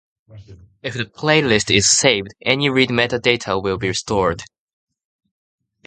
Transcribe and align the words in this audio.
If 0.81 0.95
the 0.95 1.05
playlist 1.05 1.69
is 1.69 1.87
saved, 1.87 2.29
any 2.43 2.71
read 2.71 2.89
metadata 2.89 3.61
will 3.61 3.77
be 3.77 3.93
stored. 3.93 4.41